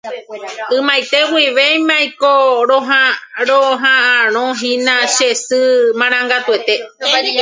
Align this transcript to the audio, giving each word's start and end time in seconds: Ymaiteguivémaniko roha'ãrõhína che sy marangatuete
Ymaiteguivémaniko 0.77 2.31
roha'ãrõhína 2.71 4.95
che 5.15 5.29
sy 5.45 5.61
marangatuete 5.99 6.75